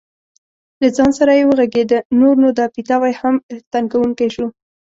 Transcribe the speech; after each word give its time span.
له 0.81 0.87
ځان 0.95 1.11
سره 1.19 1.31
یې 1.37 1.43
وغږېده: 1.47 1.99
نور 2.19 2.35
نو 2.43 2.49
دا 2.59 2.65
پیتاوی 2.75 3.13
هم 3.21 3.35
تنګوونکی 3.73 4.27
شو. 4.35 4.45